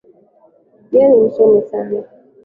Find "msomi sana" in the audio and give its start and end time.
1.25-1.99